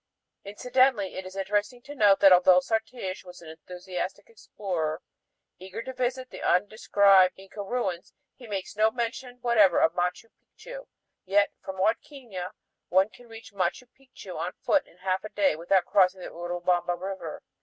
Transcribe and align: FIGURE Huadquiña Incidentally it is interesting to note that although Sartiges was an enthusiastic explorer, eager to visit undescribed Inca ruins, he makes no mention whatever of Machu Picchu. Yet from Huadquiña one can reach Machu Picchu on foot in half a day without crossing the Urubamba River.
FIGURE 0.41 0.47
Huadquiña 0.49 0.51
Incidentally 0.51 1.13
it 1.15 1.25
is 1.27 1.35
interesting 1.35 1.81
to 1.83 1.93
note 1.93 2.21
that 2.21 2.33
although 2.33 2.59
Sartiges 2.59 3.23
was 3.23 3.43
an 3.43 3.49
enthusiastic 3.49 4.31
explorer, 4.31 4.99
eager 5.59 5.83
to 5.83 5.93
visit 5.93 6.33
undescribed 6.43 7.35
Inca 7.37 7.61
ruins, 7.61 8.11
he 8.35 8.47
makes 8.47 8.75
no 8.75 8.89
mention 8.89 9.37
whatever 9.41 9.77
of 9.77 9.93
Machu 9.93 10.31
Picchu. 10.41 10.87
Yet 11.23 11.51
from 11.63 11.77
Huadquiña 11.77 12.49
one 12.89 13.09
can 13.09 13.27
reach 13.27 13.53
Machu 13.53 13.83
Picchu 13.95 14.37
on 14.37 14.53
foot 14.53 14.87
in 14.87 14.97
half 14.97 15.23
a 15.23 15.29
day 15.29 15.55
without 15.55 15.85
crossing 15.85 16.21
the 16.21 16.31
Urubamba 16.31 16.99
River. 16.99 17.43